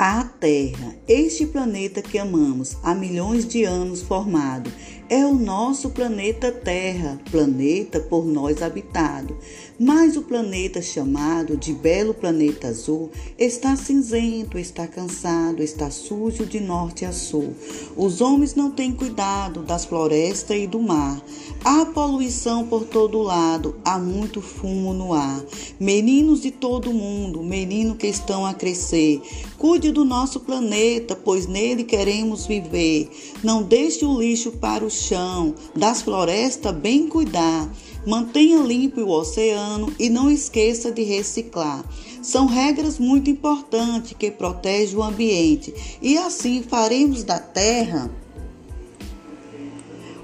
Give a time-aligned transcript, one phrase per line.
[0.00, 4.70] A Terra, este planeta que amamos há milhões de anos formado,
[5.08, 9.36] é o nosso planeta Terra, planeta por nós habitado.
[9.80, 16.58] Mas o planeta chamado de belo planeta azul está cinzento, está cansado, está sujo de
[16.58, 17.54] norte a sul.
[17.96, 21.22] Os homens não têm cuidado das florestas e do mar.
[21.64, 25.44] Há poluição por todo lado, há muito fumo no ar.
[25.78, 29.22] Meninos de todo mundo, menino que estão a crescer,
[29.56, 33.08] cuide do nosso planeta, pois nele queremos viver.
[33.44, 37.70] Não deixe o lixo para o chão, das florestas bem cuidar.
[38.08, 41.84] Mantenha limpo o oceano e não esqueça de reciclar.
[42.22, 48.10] São regras muito importantes que protegem o ambiente e assim faremos da Terra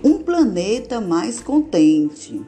[0.02, 2.40] um planeta mais contente.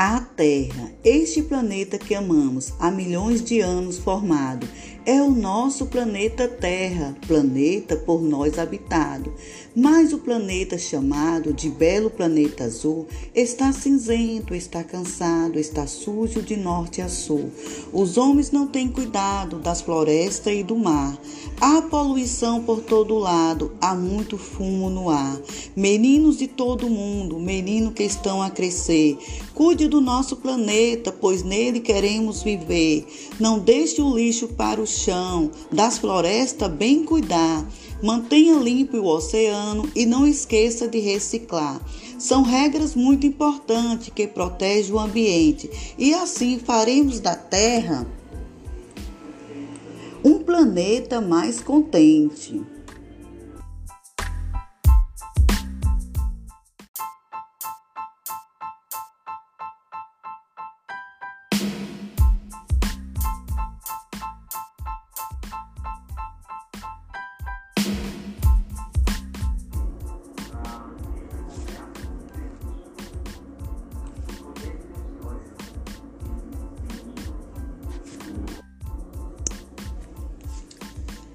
[0.00, 4.64] A Terra, este planeta que amamos há milhões de anos formado,
[5.04, 9.32] é o nosso planeta Terra, planeta por nós habitado.
[9.74, 16.56] Mas o planeta chamado de belo planeta azul está cinzento, está cansado, está sujo de
[16.56, 17.50] norte a sul.
[17.90, 21.18] Os homens não têm cuidado das florestas e do mar.
[21.60, 25.40] Há poluição por todo lado, há muito fumo no ar.
[25.74, 29.16] Meninos de todo mundo, menino que estão a crescer,
[29.54, 33.06] cuide do nosso planeta, pois nele queremos viver.
[33.40, 37.66] Não deixe o lixo para o chão, das florestas bem cuidar.
[38.02, 41.80] Mantenha limpo o oceano e não esqueça de reciclar.
[42.18, 45.68] São regras muito importantes que protegem o ambiente
[45.98, 48.06] e assim faremos da Terra
[50.24, 52.60] um planeta mais contente.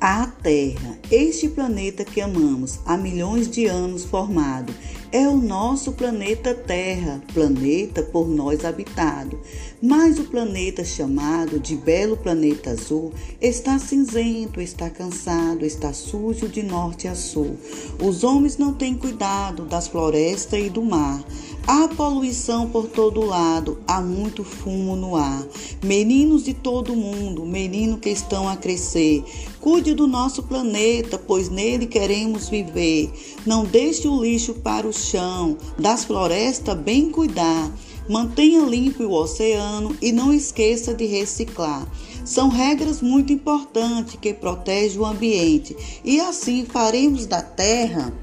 [0.05, 4.73] A Terra, este planeta que amamos há milhões de anos formado,
[5.13, 9.39] é o nosso planeta Terra, planeta por nós habitado.
[9.81, 16.63] Mas o planeta chamado de belo planeta azul está cinzento, está cansado, está sujo de
[16.63, 17.55] norte a sul.
[18.01, 21.23] Os homens não têm cuidado das florestas e do mar.
[21.65, 25.47] Há poluição por todo lado, há muito fumo no ar.
[25.81, 29.23] Meninos de todo mundo, menino que estão a crescer,
[29.63, 33.09] cuide do nosso planeta, pois nele queremos viver.
[33.45, 37.71] Não deixe o lixo para o chão, das florestas bem cuidar.
[38.09, 41.87] Mantenha limpo o oceano e não esqueça de reciclar.
[42.25, 48.13] São regras muito importantes que protegem o ambiente e assim faremos da Terra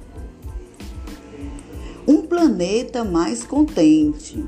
[2.07, 4.45] um planeta mais contente.